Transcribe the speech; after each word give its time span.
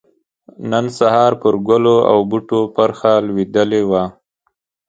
نن 0.69 0.85
سحار 0.97 1.33
پر 1.41 1.53
ګلو 1.67 1.97
او 2.11 2.17
بوټو 2.29 2.61
پرخه 2.75 3.13
لوېدلې 3.27 3.81
وه 3.89 4.03